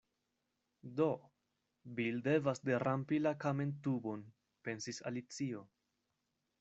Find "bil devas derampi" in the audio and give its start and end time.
1.99-3.19